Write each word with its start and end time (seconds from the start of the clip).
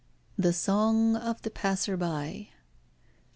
THE 0.35 0.51
SONG 0.51 1.15
OF 1.15 1.43
THE 1.43 1.51
PASSER 1.51 1.95
BY. 1.95 2.49